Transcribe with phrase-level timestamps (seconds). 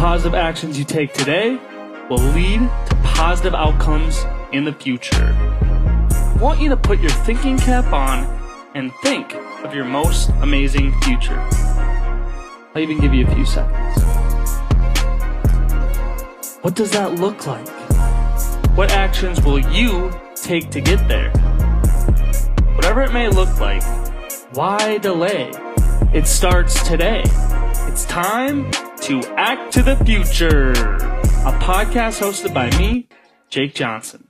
[0.00, 1.60] positive actions you take today
[2.08, 5.36] will lead to positive outcomes in the future.
[5.36, 8.24] I want you to put your thinking cap on
[8.74, 11.38] and think of your most amazing future.
[11.38, 14.02] I'll even give you a few seconds.
[16.62, 17.68] What does that look like?
[18.78, 21.30] What actions will you take to get there?
[22.74, 23.82] Whatever it may look like,
[24.54, 25.52] why delay?
[26.14, 27.22] It starts today.
[27.86, 28.70] It's time
[29.10, 33.08] to Act to the Future, a podcast hosted by me,
[33.48, 34.28] Jake Johnson.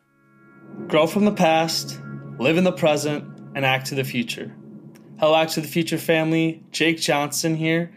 [0.86, 2.00] Grow from the past,
[2.38, 3.22] live in the present,
[3.54, 4.56] and act to the future.
[5.18, 6.64] Hello, Act to the Future family.
[6.70, 7.92] Jake Johnson here,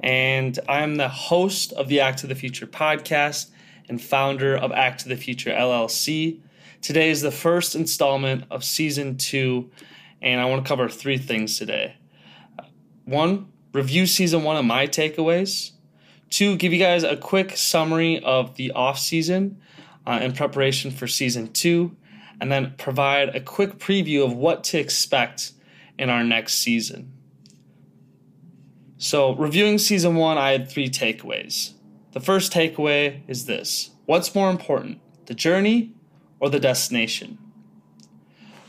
[0.00, 3.50] and I am the host of the Act to the Future podcast
[3.90, 6.40] and founder of Act to the Future LLC.
[6.80, 9.70] Today is the first installment of season two,
[10.22, 11.96] and I want to cover three things today.
[13.04, 15.72] One, review season one of my takeaways.
[16.34, 19.56] Two, give you guys a quick summary of the off season
[20.04, 21.96] uh, in preparation for season two,
[22.40, 25.52] and then provide a quick preview of what to expect
[25.96, 27.12] in our next season.
[28.98, 31.74] So, reviewing season one, I had three takeaways.
[32.10, 35.94] The first takeaway is this What's more important, the journey
[36.40, 37.38] or the destination?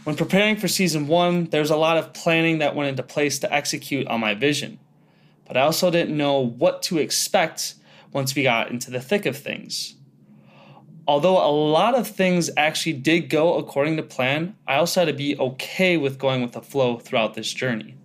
[0.03, 3.39] When preparing for season one, there was a lot of planning that went into place
[3.39, 4.77] to execute on my vision,
[5.45, 7.75] but I also didn't know what to expect
[8.11, 9.95] once we got into the thick of things.
[11.07, 15.13] Although a lot of things actually did go according to plan, I also had to
[15.13, 17.95] be okay with going with the flow throughout this journey.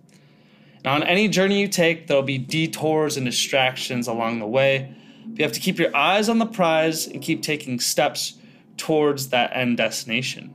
[0.83, 4.95] Now, on any journey you take, there'll be detours and distractions along the way.
[5.25, 8.35] But you have to keep your eyes on the prize and keep taking steps
[8.77, 10.53] towards that end destination.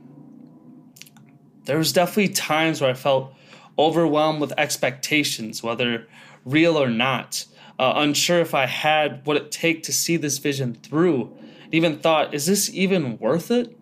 [1.65, 3.33] There was definitely times where I felt
[3.77, 6.07] overwhelmed with expectations, whether
[6.47, 7.45] real or not,
[7.79, 11.35] uh, unsure if I had what it take to see this vision through.
[11.71, 13.77] Even thought, is this even worth it?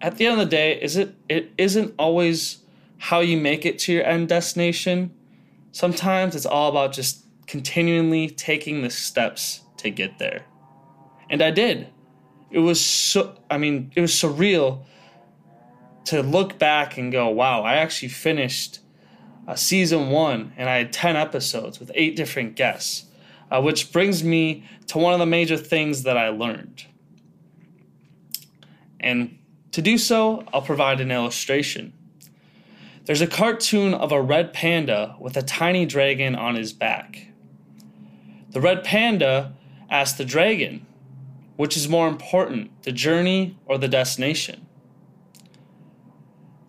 [0.00, 1.14] At the end of the day, is it?
[1.28, 2.58] It isn't always
[2.98, 5.12] how you make it to your end destination.
[5.72, 10.44] Sometimes it's all about just continually taking the steps to get there.
[11.30, 11.88] And I did.
[12.50, 14.84] It was so, I mean, it was surreal
[16.04, 18.80] to look back and go, wow, I actually finished
[19.46, 23.06] uh, season one and I had 10 episodes with eight different guests,
[23.50, 26.86] uh, which brings me to one of the major things that I learned.
[29.00, 29.38] And
[29.72, 31.92] to do so, I'll provide an illustration.
[33.04, 37.26] There's a cartoon of a red panda with a tiny dragon on his back.
[38.50, 39.54] The red panda
[39.90, 40.86] asks the dragon,
[41.56, 44.66] which is more important, the journey or the destination?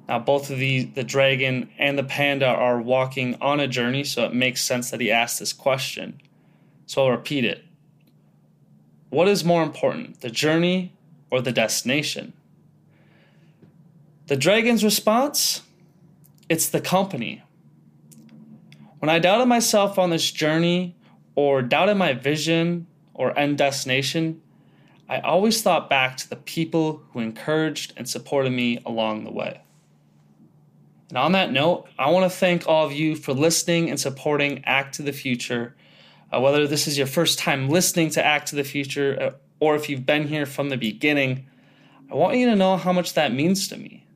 [0.08, 4.26] Now, both of the, the dragon and the panda are walking on a journey, so
[4.26, 6.20] it makes sense that he asked this question.
[6.86, 7.64] So I'll repeat it.
[9.10, 10.94] What is more important, the journey
[11.30, 12.34] or the destination?
[14.28, 15.62] The dragon's response
[16.50, 17.42] it's the company.
[19.00, 20.96] When I doubted myself on this journey
[21.36, 24.42] or doubted my vision or end destination,
[25.10, 29.62] I always thought back to the people who encouraged and supported me along the way.
[31.14, 34.64] And on that note, I want to thank all of you for listening and supporting
[34.66, 35.76] Act to the Future.
[36.32, 39.76] Uh, whether this is your first time listening to Act to the Future uh, or
[39.76, 41.46] if you've been here from the beginning,
[42.12, 44.08] I want you to know how much that means to me.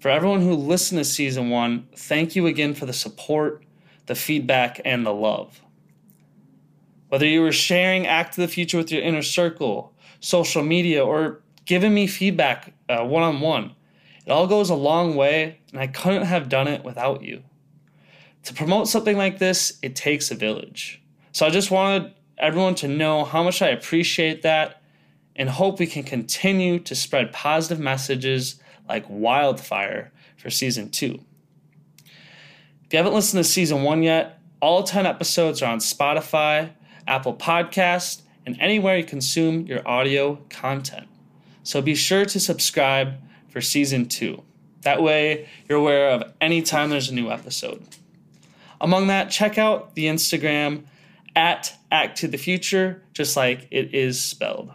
[0.00, 3.64] For everyone who listened to season one, thank you again for the support,
[4.04, 5.62] the feedback, and the love.
[7.08, 11.40] Whether you were sharing Act to the Future with your inner circle, social media, or
[11.64, 13.74] giving me feedback one on one,
[14.28, 17.44] it all goes a long way, and I couldn't have done it without you.
[18.42, 21.00] To promote something like this, it takes a village.
[21.32, 24.82] So I just wanted everyone to know how much I appreciate that
[25.34, 31.20] and hope we can continue to spread positive messages like wildfire for season two.
[32.04, 36.72] If you haven't listened to season one yet, all 10 episodes are on Spotify,
[37.06, 41.08] Apple Podcast, and anywhere you consume your audio content.
[41.62, 43.14] So be sure to subscribe
[43.48, 44.42] for season two.
[44.82, 47.82] That way, you're aware of any time there's a new episode.
[48.80, 50.84] Among that, check out the Instagram
[51.34, 54.70] at Act to the Future, just like it is spelled.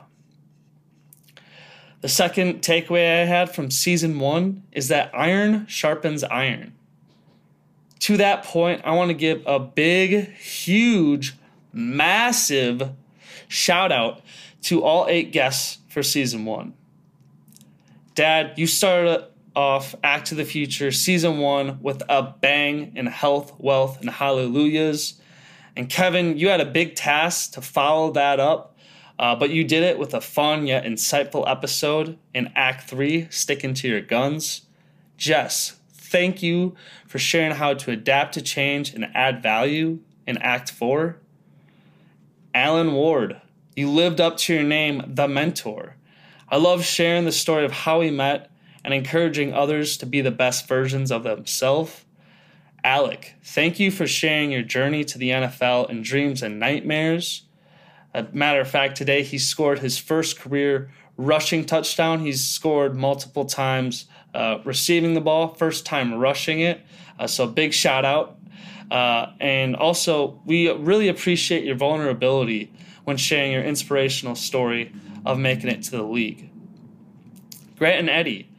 [2.01, 6.73] The second takeaway I had from season one is that iron sharpens iron.
[7.99, 11.37] To that point, I want to give a big, huge,
[11.71, 12.91] massive
[13.47, 14.21] shout out
[14.63, 16.73] to all eight guests for season one.
[18.15, 19.25] Dad, you started
[19.55, 25.19] off Act to the Future season one with a bang in health, wealth, and hallelujahs.
[25.75, 28.77] And Kevin, you had a big task to follow that up,
[29.17, 33.73] uh, but you did it with a fun yet insightful episode in Act 3, Sticking
[33.75, 34.61] to Your Guns.
[35.17, 36.75] Jess, thank you
[37.07, 41.17] for sharing how to adapt to change and add value in Act 4.
[42.53, 43.41] Alan Ward,
[43.75, 45.95] you lived up to your name, The Mentor.
[46.53, 48.51] I love sharing the story of how we met
[48.85, 52.05] and encouraging others to be the best versions of themselves.
[52.83, 57.47] Alec, thank you for sharing your journey to the NFL in dreams and nightmares.
[58.13, 62.19] A matter of fact, today he scored his first career rushing touchdown.
[62.19, 64.05] He's scored multiple times
[64.35, 66.85] uh, receiving the ball, first time rushing it.
[67.17, 68.37] Uh, so, big shout out.
[68.91, 72.71] Uh, and also, we really appreciate your vulnerability
[73.05, 74.93] when sharing your inspirational story
[75.25, 76.49] of making it to the league.
[77.77, 78.49] Grant and Eddie,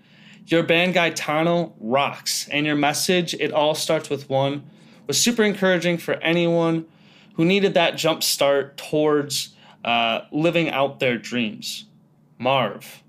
[0.46, 4.64] your band Gaetano rocks, and your message, It All Starts With One,
[5.06, 6.86] was super encouraging for anyone
[7.34, 11.86] who needed that jump start towards uh, living out their dreams.
[12.38, 13.02] Marv,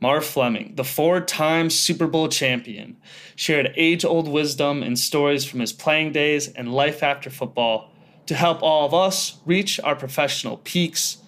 [0.00, 2.96] Marv Fleming, the four time Super Bowl champion,
[3.34, 7.90] shared age old wisdom and stories from his playing days and life after football
[8.26, 11.18] to help all of us reach our professional peaks.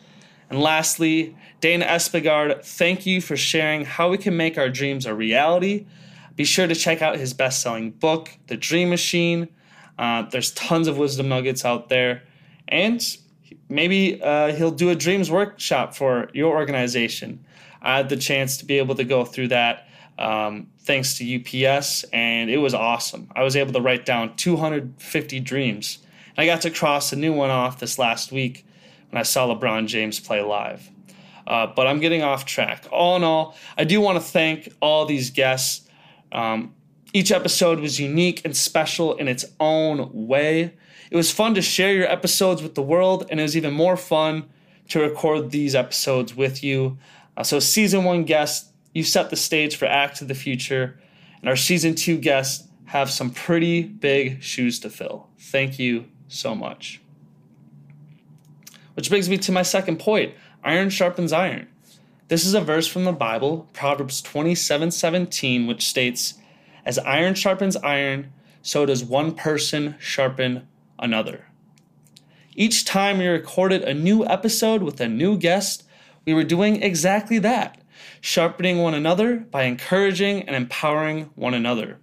[0.50, 5.14] And lastly, Dana Espigard, thank you for sharing how we can make our dreams a
[5.14, 5.86] reality.
[6.34, 9.48] Be sure to check out his best selling book, The Dream Machine.
[9.96, 12.24] Uh, there's tons of wisdom nuggets out there.
[12.66, 13.00] And
[13.68, 17.44] maybe uh, he'll do a dreams workshop for your organization.
[17.80, 19.86] I had the chance to be able to go through that
[20.18, 23.30] um, thanks to UPS, and it was awesome.
[23.34, 25.98] I was able to write down 250 dreams
[26.36, 28.66] And I got to cross a new one off this last week
[29.10, 30.90] when I saw LeBron James play live.
[31.46, 32.86] Uh, but I'm getting off track.
[32.92, 35.88] All in all, I do want to thank all these guests.
[36.32, 36.74] Um,
[37.12, 40.74] each episode was unique and special in its own way.
[41.10, 43.96] It was fun to share your episodes with the world, and it was even more
[43.96, 44.48] fun
[44.90, 46.98] to record these episodes with you.
[47.36, 51.00] Uh, so, season one guests, you set the stage for Act of the Future,
[51.40, 55.28] and our season two guests have some pretty big shoes to fill.
[55.38, 57.00] Thank you so much.
[58.94, 61.68] Which brings me to my second point iron sharpens iron.
[62.28, 66.34] This is a verse from the Bible, Proverbs 27 17, which states,
[66.84, 68.32] As iron sharpens iron,
[68.62, 71.46] so does one person sharpen another.
[72.54, 75.84] Each time we recorded a new episode with a new guest,
[76.26, 77.80] we were doing exactly that,
[78.20, 81.98] sharpening one another by encouraging and empowering one another.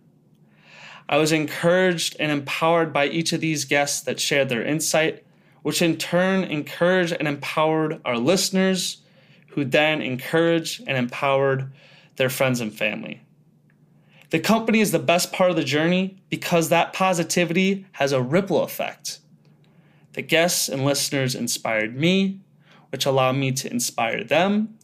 [1.08, 5.24] I was encouraged and empowered by each of these guests that shared their insight,
[5.68, 9.02] which in turn encouraged and empowered our listeners,
[9.50, 11.70] who then encouraged and empowered
[12.16, 13.20] their friends and family.
[14.30, 18.64] The company is the best part of the journey because that positivity has a ripple
[18.64, 19.20] effect.
[20.14, 22.40] The guests and listeners inspired me,
[22.90, 24.78] which allowed me to inspire them,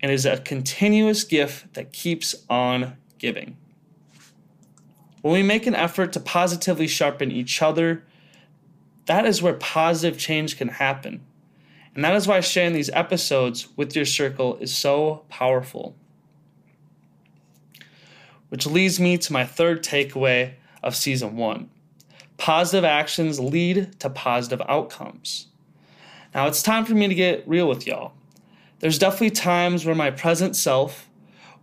[0.00, 3.58] and is a continuous gift that keeps on giving.
[5.20, 8.04] When we make an effort to positively sharpen each other,
[9.08, 11.20] that is where positive change can happen.
[11.94, 15.96] And that is why sharing these episodes with your circle is so powerful.
[18.48, 21.70] Which leads me to my third takeaway of season one
[22.36, 25.48] positive actions lead to positive outcomes.
[26.32, 28.12] Now it's time for me to get real with y'all.
[28.78, 31.10] There's definitely times where my present self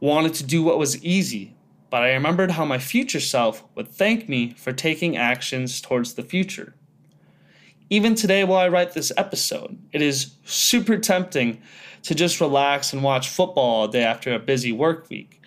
[0.02, 1.56] wanted to do what was easy
[1.96, 6.24] but I remembered how my future self would thank me for taking actions towards the
[6.24, 6.74] future.
[7.90, 11.62] Even today, while I write this episode, it is super tempting
[12.04, 15.42] to just relax and watch football all day after a busy work week.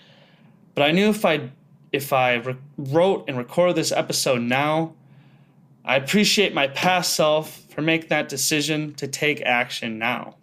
[0.75, 1.50] But I knew if I
[1.92, 4.95] if I re- wrote and recorded this episode now,
[5.85, 10.37] I appreciate my past self for making that decision to take action now.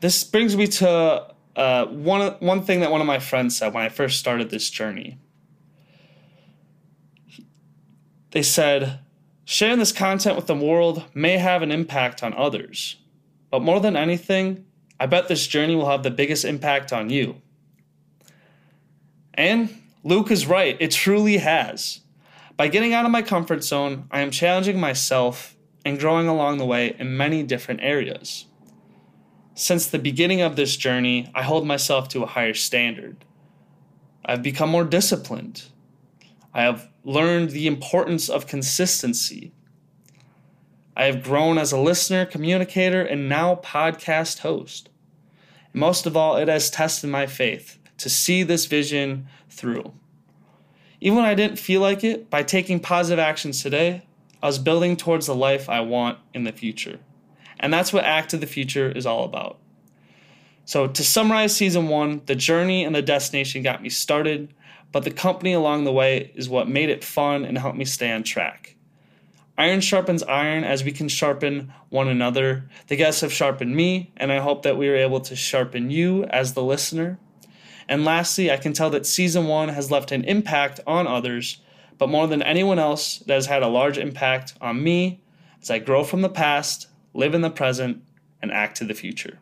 [0.00, 3.84] This brings me to uh, one one thing that one of my friends said when
[3.84, 5.18] I first started this journey.
[8.30, 9.00] They said,
[9.44, 12.96] sharing this content with the world may have an impact on others,
[13.50, 14.64] but more than anything,
[14.98, 17.40] I bet this journey will have the biggest impact on you.
[19.34, 22.00] And Luke is right, it truly has.
[22.56, 26.66] By getting out of my comfort zone, I am challenging myself and growing along the
[26.66, 28.44] way in many different areas.
[29.54, 33.24] Since the beginning of this journey, I hold myself to a higher standard.
[34.24, 35.69] I've become more disciplined.
[36.52, 39.52] I have learned the importance of consistency.
[40.96, 44.90] I have grown as a listener, communicator, and now podcast host.
[45.72, 49.92] And most of all, it has tested my faith to see this vision through.
[51.00, 54.02] Even when I didn't feel like it, by taking positive actions today,
[54.42, 56.98] I was building towards the life I want in the future.
[57.58, 59.58] And that's what Act to the Future is all about.
[60.64, 64.54] So, to summarize season one, the journey and the destination got me started,
[64.92, 68.10] but the company along the way is what made it fun and helped me stay
[68.10, 68.76] on track.
[69.56, 72.68] Iron sharpens iron as we can sharpen one another.
[72.86, 76.24] The guests have sharpened me, and I hope that we are able to sharpen you
[76.24, 77.18] as the listener.
[77.86, 81.58] And lastly, I can tell that season one has left an impact on others,
[81.98, 85.20] but more than anyone else, it has had a large impact on me
[85.60, 88.02] as I grow from the past, live in the present,
[88.40, 89.40] and act to the future.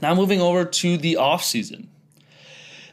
[0.00, 1.91] Now moving over to the off season.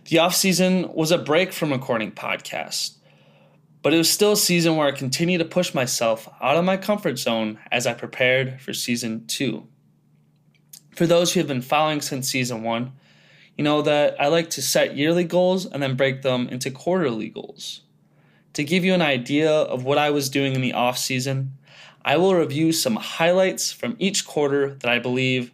[0.10, 2.96] The off season was a break from recording podcasts.
[3.84, 6.78] But it was still a season where I continued to push myself out of my
[6.78, 9.68] comfort zone as I prepared for season two.
[10.96, 12.94] For those who have been following since season one,
[13.56, 17.30] you know that I like to set yearly goals and then break them into quarterly
[17.30, 17.82] goals.
[18.54, 21.54] To give you an idea of what I was doing in the off season,
[22.04, 25.52] I will review some highlights from each quarter that I believe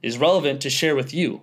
[0.00, 1.42] is relevant to share with you.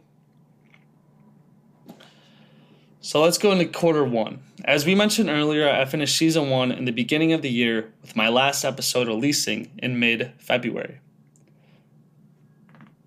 [3.03, 4.39] So let's go into quarter one.
[4.63, 8.15] As we mentioned earlier, I finished season one in the beginning of the year with
[8.15, 11.01] my last episode releasing in mid February.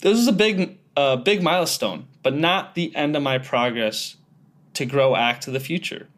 [0.02, 4.16] This was a big, uh, big milestone, but not the end of my progress
[4.74, 6.08] to grow Act to the Future.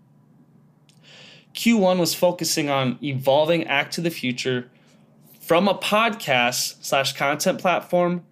[1.54, 4.68] Q1 was focusing on evolving Act to the Future
[5.40, 8.24] from a podcast slash content platform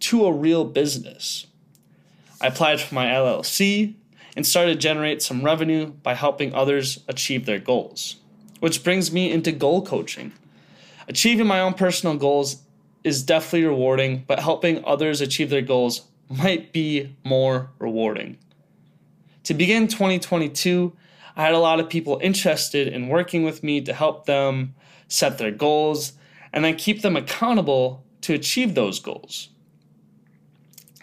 [0.00, 1.48] to a real business.
[2.40, 3.96] I applied for my LLC,
[4.36, 8.16] and started to generate some revenue by helping others achieve their goals.
[8.60, 10.32] Which brings me into goal coaching.
[11.08, 12.62] Achieving my own personal goals
[13.02, 18.38] is definitely rewarding, but helping others achieve their goals might be more rewarding.
[19.44, 20.92] To begin 2022,
[21.36, 24.74] I had a lot of people interested in working with me to help them
[25.08, 26.14] set their goals
[26.52, 29.50] and then keep them accountable to achieve those goals.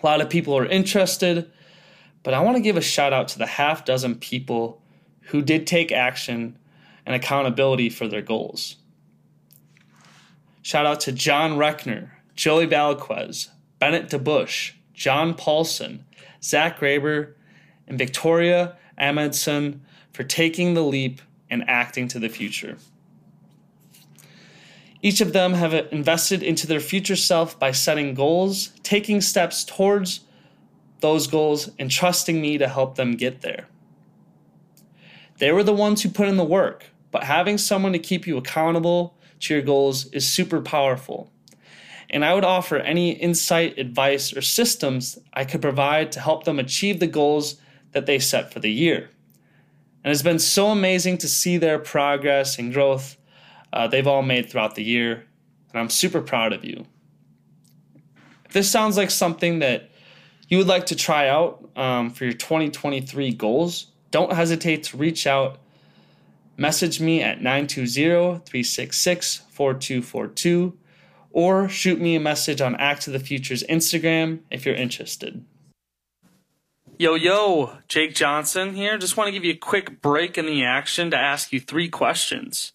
[0.02, 1.50] A lot of people are interested,
[2.24, 4.82] but I want to give a shout out to the half dozen people
[5.27, 6.58] who did take action
[7.06, 8.77] and accountability for their goals.
[10.62, 13.50] Shout out to John Reckner, Joey Balaquez,
[13.80, 16.06] Bennett DeBush, John Paulson,
[16.42, 17.34] Zach Graber,
[17.88, 19.82] and Victoria Amundsen
[20.13, 22.77] for taking the leap and acting to the future.
[25.01, 30.22] Each of them have invested into their future self by setting goals, taking steps towards
[31.03, 33.67] those goals and trusting me to help them get there.
[35.38, 38.38] They were the ones who put in the work, but having someone to keep you
[38.38, 41.29] accountable to your goals is super powerful.
[42.10, 46.60] And I would offer any insight, advice, or systems I could provide to help them
[46.60, 47.57] achieve the goals
[47.91, 49.10] that they set for the year.
[50.03, 53.17] And it's been so amazing to see their progress and growth
[53.74, 55.25] uh, they've all made throughout the year.
[55.72, 56.86] And I'm super proud of you.
[58.45, 59.89] If this sounds like something that
[60.53, 65.25] you would like to try out um, for your 2023 goals, don't hesitate to reach
[65.25, 65.57] out.
[66.57, 70.77] Message me at 920 366 4242
[71.31, 75.43] or shoot me a message on Act of the Future's Instagram if you're interested.
[77.00, 79.00] Yo, yo, Jake Johnson here.
[79.00, 81.89] Just want to give you a quick break in the action to ask you three
[81.89, 82.74] questions.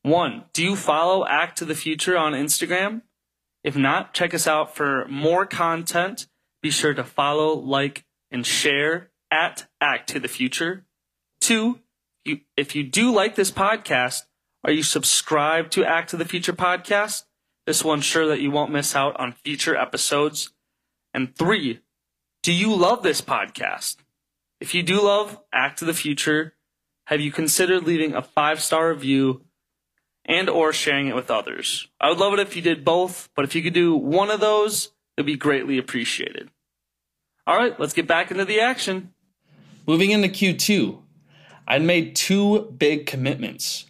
[0.00, 3.02] One, do you follow Act of the Future on Instagram?
[3.62, 6.26] If not, check us out for more content
[6.62, 10.84] be sure to follow, like, and share at Act to the Future.
[11.40, 11.80] Two,
[12.24, 14.22] you, if you do like this podcast,
[14.64, 17.24] are you subscribed to Act to the Future podcast?
[17.66, 20.52] This will ensure that you won't miss out on future episodes.
[21.14, 21.80] And three,
[22.42, 23.96] do you love this podcast?
[24.60, 26.54] If you do love Act to the Future,
[27.06, 29.42] have you considered leaving a five star review
[30.24, 31.88] and or sharing it with others?
[32.00, 34.40] I would love it if you did both, but if you could do one of
[34.40, 36.50] those, it'd be greatly appreciated.
[37.46, 39.12] All right, let's get back into the action.
[39.86, 40.98] Moving into Q2,
[41.68, 43.84] I'd made two big commitments.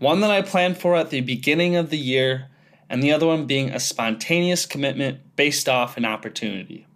[0.00, 2.48] One that I planned for at the beginning of the year,
[2.90, 6.86] and the other one being a spontaneous commitment based off an opportunity.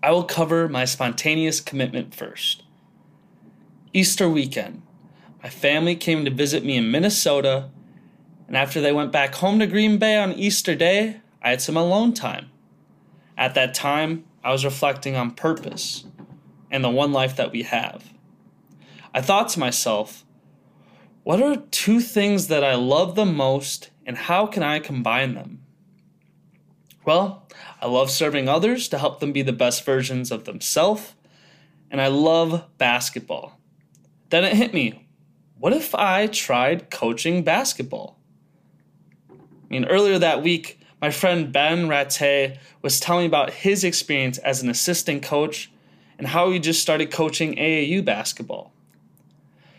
[0.00, 2.62] I will cover my spontaneous commitment first.
[3.92, 4.82] Easter weekend,
[5.42, 7.70] my family came to visit me in Minnesota,
[8.46, 11.76] and after they went back home to Green Bay on Easter Day, I had some
[11.76, 12.50] alone time.
[13.36, 16.04] At that time, I was reflecting on purpose
[16.70, 18.12] and the one life that we have.
[19.12, 20.24] I thought to myself,
[21.22, 25.60] what are two things that I love the most and how can I combine them?
[27.04, 27.46] Well,
[27.80, 31.14] I love serving others to help them be the best versions of themselves,
[31.90, 33.60] and I love basketball.
[34.30, 35.06] Then it hit me
[35.58, 38.18] what if I tried coaching basketball?
[39.30, 39.36] I
[39.70, 44.62] mean, earlier that week, my friend Ben Ratte was telling me about his experience as
[44.62, 45.70] an assistant coach
[46.18, 48.72] and how he just started coaching AAU basketball.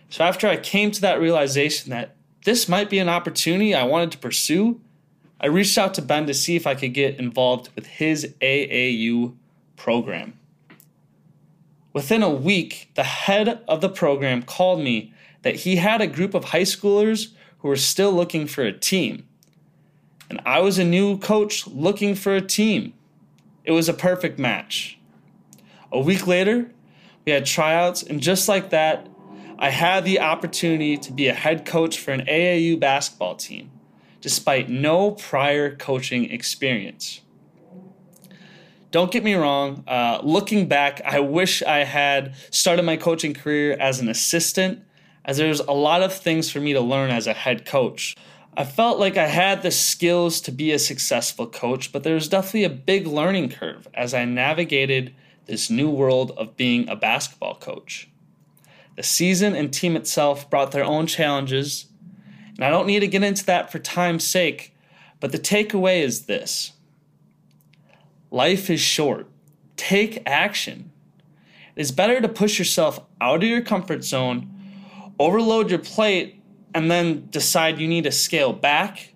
[0.10, 4.12] So, after I came to that realization that this might be an opportunity I wanted
[4.12, 4.80] to pursue,
[5.40, 9.36] I reached out to Ben to see if I could get involved with his AAU
[9.76, 10.40] program.
[11.92, 16.34] Within a week, the head of the program called me that he had a group
[16.34, 19.28] of high schoolers who were still looking for a team.
[20.30, 22.94] And I was a new coach looking for a team.
[23.64, 24.98] It was a perfect match.
[25.92, 26.72] A week later,
[27.26, 29.08] we had tryouts, and just like that,
[29.58, 33.72] I had the opportunity to be a head coach for an AAU basketball team,
[34.22, 37.22] despite no prior coaching experience.
[38.92, 43.76] Don't get me wrong, uh, looking back, I wish I had started my coaching career
[43.80, 44.84] as an assistant
[45.26, 48.16] as there's a lot of things for me to learn as a head coach.
[48.58, 52.30] I felt like I had the skills to be a successful coach, but there was
[52.30, 55.14] definitely a big learning curve as I navigated
[55.46, 58.10] this new world of being a basketball coach.
[58.96, 61.88] The season and team itself brought their own challenges,
[62.56, 64.74] and I don't need to get into that for time's sake,
[65.20, 66.72] but the takeaway is this
[68.32, 69.28] life is short.
[69.76, 70.92] Take action.
[71.76, 74.56] It is better to push yourself out of your comfort zone
[75.20, 76.42] overload your plate
[76.76, 79.14] and then decide you need to scale back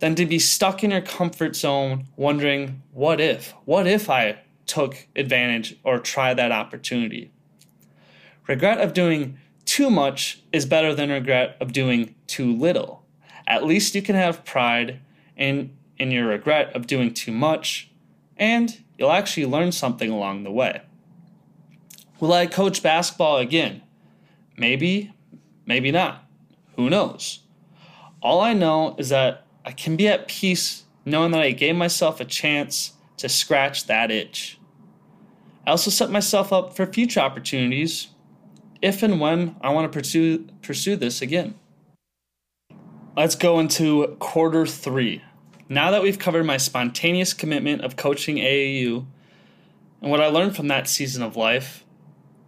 [0.00, 3.54] than to be stuck in your comfort zone wondering, what if?
[3.64, 7.30] What if I took advantage or tried that opportunity?
[8.48, 13.06] Regret of doing too much is better than regret of doing too little.
[13.46, 15.00] At least you can have pride
[15.36, 17.92] in, in your regret of doing too much,
[18.36, 20.82] and you'll actually learn something along the way.
[22.18, 23.82] Will I coach basketball again?
[24.56, 25.14] Maybe,
[25.64, 26.25] maybe not.
[26.76, 27.40] Who knows?
[28.22, 32.20] All I know is that I can be at peace knowing that I gave myself
[32.20, 34.58] a chance to scratch that itch.
[35.66, 38.08] I also set myself up for future opportunities
[38.82, 41.54] if and when I want to pursue pursue this again.
[43.16, 45.22] Let's go into quarter 3.
[45.68, 49.06] Now that we've covered my spontaneous commitment of coaching AAU
[50.02, 51.84] and what I learned from that season of life,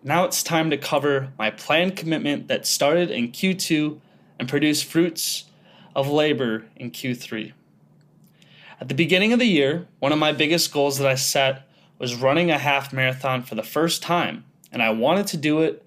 [0.05, 4.01] now it's time to cover my planned commitment that started in Q2
[4.39, 5.45] and produce fruits
[5.95, 7.53] of labor in Q3.
[8.81, 12.15] At the beginning of the year, one of my biggest goals that I set was
[12.15, 15.85] running a half marathon for the first time, and I wanted to do it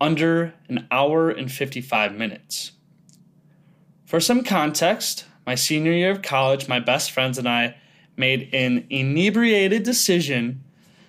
[0.00, 2.72] under an hour and 55 minutes.
[4.06, 7.76] For some context, my senior year of college, my best friends and I
[8.16, 10.64] made an inebriated decision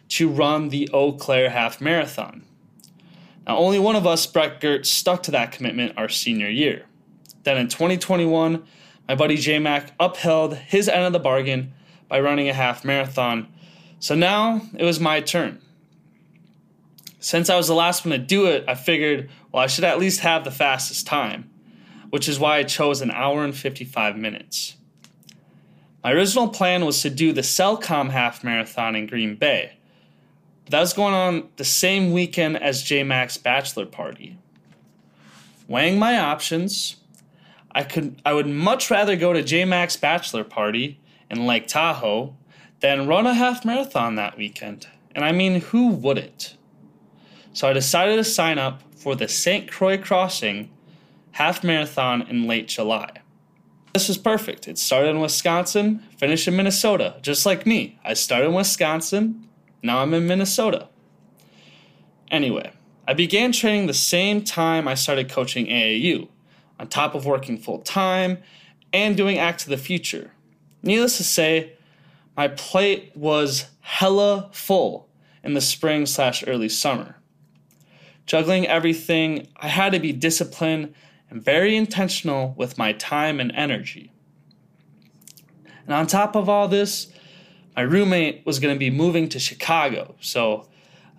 [0.09, 2.43] to run the Eau Claire Half Marathon.
[3.47, 6.85] Now, only one of us, Brett Gert, stuck to that commitment our senior year.
[7.43, 8.63] Then in 2021,
[9.07, 11.73] my buddy J Mac upheld his end of the bargain
[12.07, 13.47] by running a half marathon.
[13.99, 15.61] So now it was my turn.
[17.19, 19.99] Since I was the last one to do it, I figured, well, I should at
[19.99, 21.49] least have the fastest time,
[22.09, 24.75] which is why I chose an hour and 55 minutes.
[26.03, 29.73] My original plan was to do the Cellcom half marathon in Green Bay,
[30.71, 34.37] that was going on the same weekend as J Mac's bachelor party.
[35.67, 36.97] Weighing my options,
[37.71, 42.35] I could I would much rather go to J Mac's bachelor party in Lake Tahoe
[42.79, 44.87] than run a half marathon that weekend.
[45.13, 46.55] And I mean, who wouldn't?
[47.53, 49.69] So I decided to sign up for the St.
[49.69, 50.71] Croix Crossing
[51.31, 53.11] half marathon in late July.
[53.93, 54.67] This was perfect.
[54.69, 57.99] It started in Wisconsin, finished in Minnesota, just like me.
[58.05, 59.47] I started in Wisconsin,
[59.81, 60.87] now I'm in Minnesota.
[62.29, 62.71] Anyway,
[63.07, 66.29] I began training the same time I started coaching AAU,
[66.79, 68.37] on top of working full time
[68.93, 70.31] and doing Act of the Future.
[70.83, 71.73] Needless to say,
[72.35, 75.09] my plate was hella full
[75.43, 77.17] in the spring slash early summer.
[78.25, 80.93] Juggling everything, I had to be disciplined
[81.29, 84.11] and very intentional with my time and energy.
[85.85, 87.11] And on top of all this,
[87.75, 90.67] my roommate was going to be moving to Chicago, so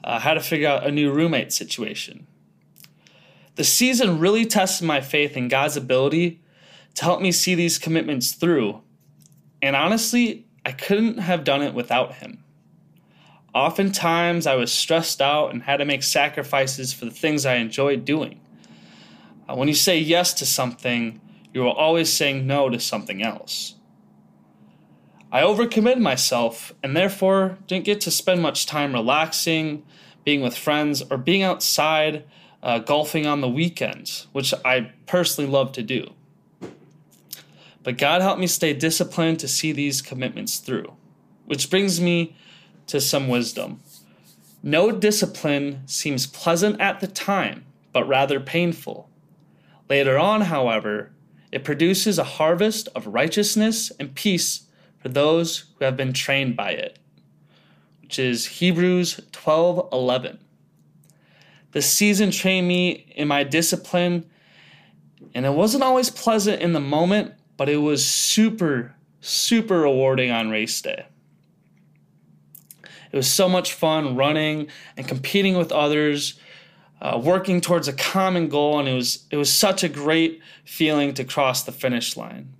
[0.04, 2.26] I had to figure out a new roommate situation.
[3.54, 6.40] The season really tested my faith in God's ability
[6.94, 8.82] to help me see these commitments through,
[9.60, 12.42] and honestly, I couldn't have done it without Him.
[13.54, 18.04] Oftentimes, I was stressed out and had to make sacrifices for the things I enjoyed
[18.04, 18.40] doing.
[19.48, 21.20] Uh, when you say yes to something,
[21.52, 23.74] you are always saying no to something else.
[25.32, 29.82] I overcommitted myself and therefore didn't get to spend much time relaxing,
[30.24, 32.24] being with friends, or being outside
[32.62, 36.12] uh, golfing on the weekends, which I personally love to do.
[37.82, 40.92] But God helped me stay disciplined to see these commitments through,
[41.46, 42.36] which brings me
[42.88, 43.80] to some wisdom.
[44.62, 49.08] No discipline seems pleasant at the time, but rather painful.
[49.88, 51.10] Later on, however,
[51.50, 54.66] it produces a harvest of righteousness and peace
[55.02, 56.98] for those who have been trained by it,
[58.00, 60.38] which is Hebrews 12:11.
[61.72, 64.30] The season trained me in my discipline,
[65.34, 70.50] and it wasn't always pleasant in the moment, but it was super super rewarding on
[70.50, 71.06] race day.
[73.12, 76.40] It was so much fun running and competing with others,
[77.00, 81.14] uh, working towards a common goal, and it was it was such a great feeling
[81.14, 82.52] to cross the finish line.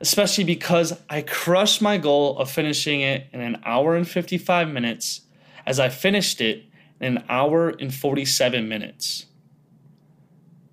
[0.00, 5.22] Especially because I crushed my goal of finishing it in an hour and 55 minutes
[5.66, 6.64] as I finished it
[7.00, 9.26] in an hour and 47 minutes.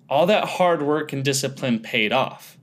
[0.09, 2.57] All that hard work and discipline paid off.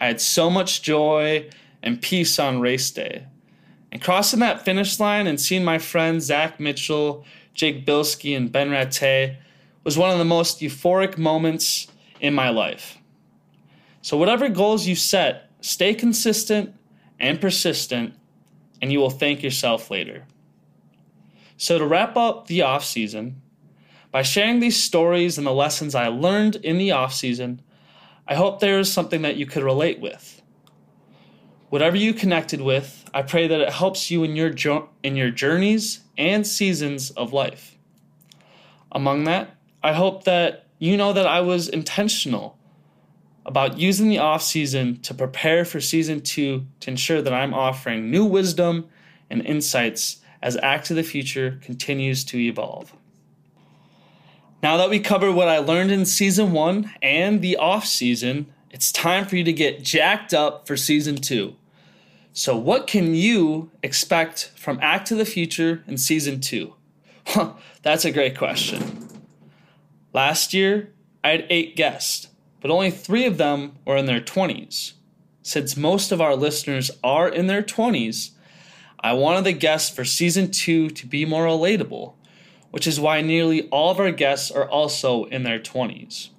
[0.00, 1.48] I had so much joy
[1.82, 3.26] and peace on race day
[3.90, 8.70] and crossing that finish line and seeing my friends Zach Mitchell, Jake Bilski, and Ben
[8.70, 9.36] Rattay
[9.84, 11.88] was one of the most euphoric moments
[12.20, 12.98] in my life.
[14.02, 16.74] So, whatever goals you set, stay consistent
[17.18, 18.14] and persistent,
[18.80, 20.24] and you will thank yourself later.
[21.56, 23.42] So, to wrap up the off season,
[24.10, 27.60] by sharing these stories and the lessons I learned in the off season,
[28.26, 30.40] I hope there is something that you could relate with.
[31.70, 35.30] Whatever you connected with, I pray that it helps you in your jo- in your
[35.30, 37.76] journeys and seasons of life.
[38.92, 42.57] Among that, I hope that you know that I was intentional
[43.48, 48.10] about using the off season to prepare for season 2 to ensure that I'm offering
[48.10, 48.88] new wisdom
[49.30, 52.92] and insights as Act of the Future continues to evolve.
[54.62, 58.92] Now that we covered what I learned in season 1 and the off season, it's
[58.92, 61.56] time for you to get jacked up for season two.
[62.34, 66.74] So, what can you expect from Act of the Future in season two?
[67.26, 69.08] Huh, that's a great question.
[70.12, 70.92] Last year,
[71.24, 72.28] I had eight guests,
[72.60, 74.92] but only three of them were in their 20s.
[75.42, 78.30] Since most of our listeners are in their 20s,
[79.00, 82.14] I wanted the guests for season two to be more relatable,
[82.70, 86.30] which is why nearly all of our guests are also in their 20s.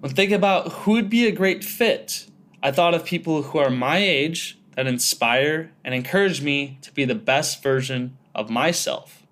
[0.00, 2.26] When thinking about who would be a great fit,
[2.62, 7.04] I thought of people who are my age that inspire and encourage me to be
[7.04, 9.26] the best version of myself.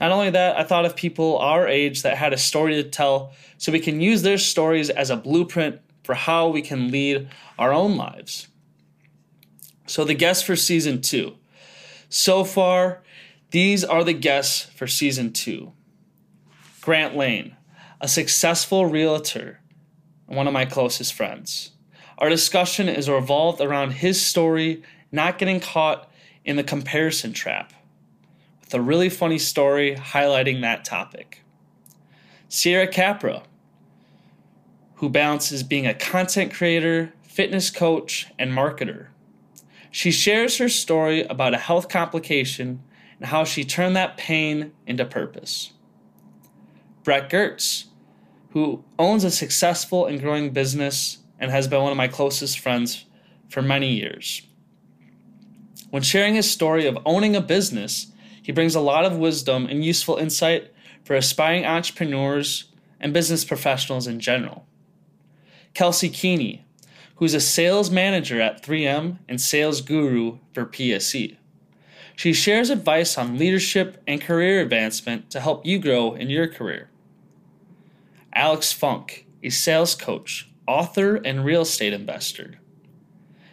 [0.00, 3.32] Not only that, I thought of people our age that had a story to tell
[3.58, 7.72] so we can use their stories as a blueprint for how we can lead our
[7.72, 8.48] own lives.
[9.86, 11.36] So, the guests for season two.
[12.08, 13.02] So far,
[13.50, 15.72] these are the guests for season two
[16.80, 17.56] Grant Lane,
[18.00, 19.60] a successful realtor
[20.26, 21.72] and one of my closest friends.
[22.18, 24.82] Our discussion is revolved around his story
[25.12, 26.10] not getting caught
[26.44, 27.72] in the comparison trap,
[28.74, 31.42] a really funny story highlighting that topic.
[32.48, 33.42] Sierra Capra,
[34.96, 39.08] who balances being a content creator, fitness coach, and marketer.
[39.90, 42.82] She shares her story about a health complication
[43.18, 45.72] and how she turned that pain into purpose.
[47.02, 47.86] Brett Gertz,
[48.50, 53.06] who owns a successful and growing business and has been one of my closest friends
[53.48, 54.42] for many years.
[55.90, 59.84] When sharing his story of owning a business, he brings a lot of wisdom and
[59.84, 60.72] useful insight
[61.04, 62.64] for aspiring entrepreneurs
[63.00, 64.66] and business professionals in general.
[65.74, 66.64] Kelsey Keeney,
[67.16, 71.36] who's a sales manager at 3M and sales guru for PSE.
[72.16, 76.90] She shares advice on leadership and career advancement to help you grow in your career.
[78.34, 82.59] Alex Funk, a sales coach, author, and real estate investor.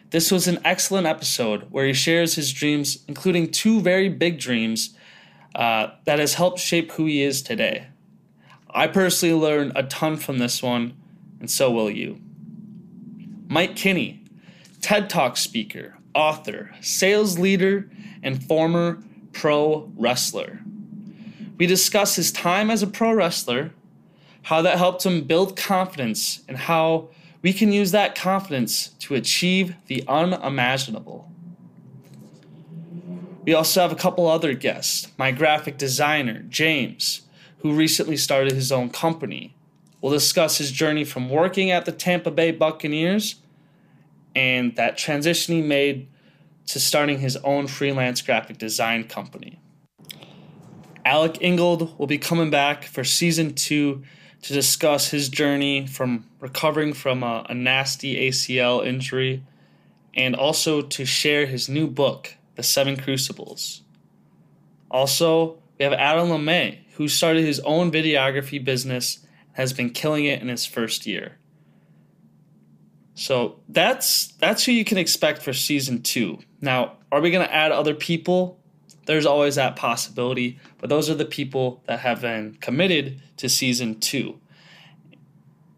[0.09, 4.95] This was an excellent episode where he shares his dreams, including two very big dreams
[5.53, 7.87] uh, that has helped shape who he is today.
[8.69, 10.93] I personally learned a ton from this one,
[11.39, 12.21] and so will you.
[13.49, 14.23] Mike Kinney,
[14.81, 17.89] TED Talk speaker, author, sales leader,
[18.23, 20.61] and former pro wrestler.
[21.57, 23.71] We discuss his time as a pro wrestler,
[24.43, 27.09] how that helped him build confidence, and how
[27.47, 31.31] we can use that confidence to achieve the unimaginable.
[33.45, 35.07] We also have a couple other guests.
[35.17, 37.21] My graphic designer, James,
[37.59, 39.55] who recently started his own company.
[40.01, 43.35] We'll discuss his journey from working at the Tampa Bay Buccaneers
[44.35, 46.09] and that transition he made
[46.65, 49.61] to starting his own freelance graphic design company.
[51.05, 54.03] Alec Ingold will be coming back for season two
[54.43, 59.43] to discuss his journey from recovering from a, a nasty ACL injury
[60.13, 63.81] and also to share his new book, The Seven Crucibles.
[64.89, 70.25] Also, we have Adam LeMay, who started his own videography business and has been killing
[70.25, 71.37] it in his first year.
[73.13, 76.37] So that's that's who you can expect for season two.
[76.61, 78.59] Now, are we gonna add other people?
[79.07, 84.01] There's always that possibility, but those are the people that have been committed to season
[84.01, 84.37] two.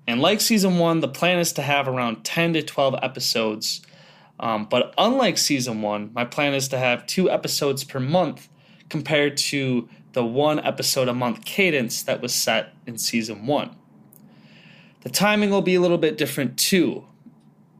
[0.07, 3.81] And like season one, the plan is to have around 10 to 12 episodes.
[4.39, 8.49] Um, but unlike season one, my plan is to have two episodes per month
[8.89, 13.75] compared to the one episode a month cadence that was set in season one.
[15.01, 17.05] The timing will be a little bit different too.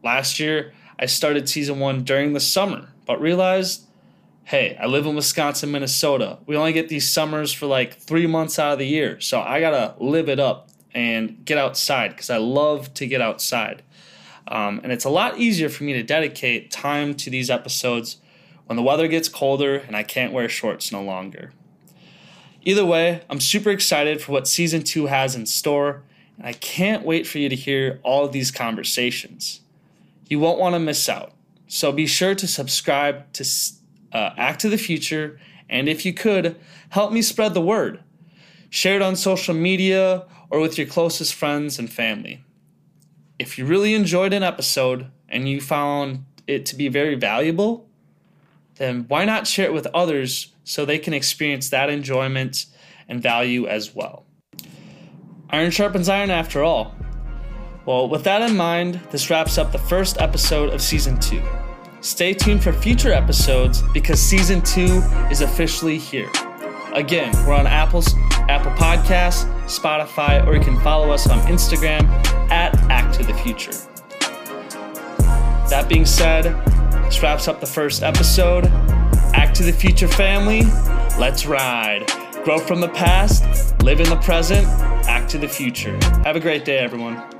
[0.03, 3.88] Last year, I started season one during the summer, but realized
[4.49, 6.39] hey, I live in Wisconsin, Minnesota.
[6.47, 9.21] We only get these summers for like three months out of the year.
[9.21, 13.21] So I got to live it up and get outside because I love to get
[13.21, 13.83] outside.
[14.47, 18.17] Um, and it's a lot easier for me to dedicate time to these episodes
[18.65, 21.53] when the weather gets colder and I can't wear shorts no longer.
[22.63, 26.01] Either way, I'm super excited for what season two has in store,
[26.39, 29.61] and I can't wait for you to hear all of these conversations.
[30.27, 31.33] You won't want to miss out,
[31.67, 33.45] so be sure to subscribe to
[34.11, 36.55] uh, Act to the Future, and if you could,
[36.89, 38.03] help me spread the word.
[38.69, 42.43] Share it on social media or with your closest friends and family.
[43.37, 47.87] If you really enjoyed an episode and you found it to be very valuable,
[48.75, 52.65] then why not share it with others so they can experience that enjoyment
[53.07, 54.25] and value as well?
[55.49, 56.95] Iron sharpens iron after all.
[57.85, 61.41] Well, with that in mind, this wraps up the first episode of season two.
[62.01, 66.29] Stay tuned for future episodes because season two is officially here.
[66.93, 68.13] Again, we're on Apple's
[68.47, 72.03] Apple Podcasts, Spotify, or you can follow us on Instagram
[72.49, 73.73] at Act to the Future.
[75.69, 76.45] That being said,
[77.03, 78.65] this wraps up the first episode.
[79.33, 80.63] Act to the Future family,
[81.19, 82.07] let's ride.
[82.45, 83.43] Grow from the past,
[83.83, 84.65] live in the present,
[85.07, 85.97] act to the future.
[86.23, 87.38] Have a great day, everyone.